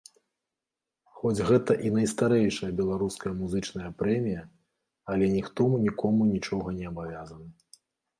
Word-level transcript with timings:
Хоць 1.17 1.43
гэта 1.49 1.71
і 1.87 1.91
найстарэйшая 1.97 2.69
беларуская 2.79 3.33
музычная 3.41 3.89
прэмія, 3.99 4.41
але 5.15 5.29
ніхто 5.35 5.69
нікому 5.85 6.23
нічога 6.33 6.67
не 6.79 6.85
абавязаны. 6.93 7.47